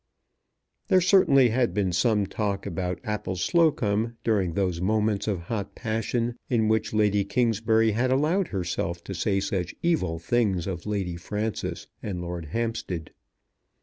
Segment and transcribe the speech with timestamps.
[0.87, 6.67] There certainly had been some talk about Appleslocombe during those moments of hot passion in
[6.67, 12.19] which Lady Kingsbury had allowed herself to say such evil things of Lady Frances and
[12.19, 13.11] Lord Hampstead.